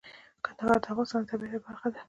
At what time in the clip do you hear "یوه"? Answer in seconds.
1.53-1.63